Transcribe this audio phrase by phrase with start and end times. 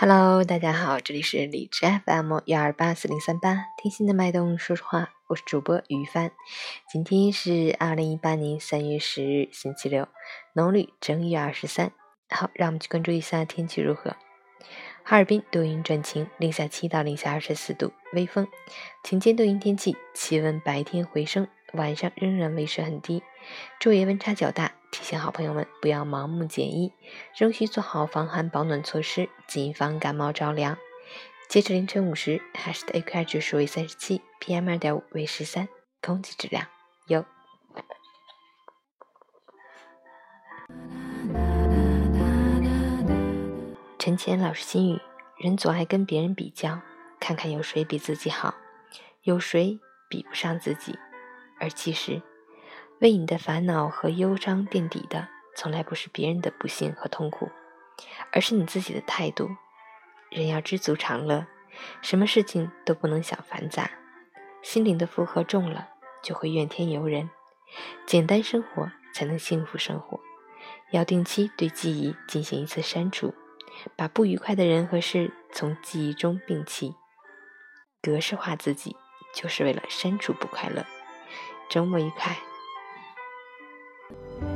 [0.00, 6.30] Hello，大家好，这里是荔枝 FM 幺二八四零三八，听心的脉动说说话，我是主播于帆。
[6.88, 10.06] 今天是二零一八年三月十日，星期六，
[10.52, 11.90] 农历正月二十三。
[12.30, 14.14] 好，让我们去关注一下天气如何。
[15.02, 18.46] 哈尔滨多云转晴，零下七到零下二十四度，微风。
[19.02, 23.24] 晴间多云天气，气温白天回升，晚上仍然维持很低，
[23.80, 24.72] 昼夜温差较大。
[24.90, 26.94] 提醒好朋友们不要盲目减衣，
[27.36, 30.78] 仍需做好防寒保暖措施，谨防感冒着凉。
[31.46, 35.68] 截至凌晨五时，海市的 AQI 指数为三十七，PM 二点五为十三，
[36.00, 36.66] 空气质量
[37.08, 37.22] 优。
[43.98, 45.00] 陈乾老师心语：
[45.36, 46.80] 人总爱跟别人比较，
[47.20, 48.54] 看看有谁比自己好，
[49.22, 50.98] 有谁比不上自己，
[51.60, 52.22] 而其实。
[53.00, 57.50] 为你的烦恼和忧伤垫底的，从来不是别人的不幸和痛苦，
[58.32, 59.48] 而是你自己的态度。
[60.30, 61.46] 人要知足常乐，
[62.02, 63.90] 什么事情都不能想繁杂。
[64.62, 65.88] 心灵的负荷重了，
[66.22, 67.30] 就会怨天尤人。
[68.04, 70.18] 简单生活才能幸福生活。
[70.90, 73.32] 要定期对记忆进行一次删除，
[73.94, 76.96] 把不愉快的人和事从记忆中摒弃。
[78.02, 78.96] 格式化自己，
[79.34, 80.84] 就是为了删除不快乐。
[81.70, 82.36] 周末愉快。
[84.08, 84.47] Bye.